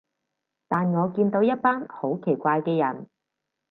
[0.67, 3.07] 但我見到一班好奇怪嘅人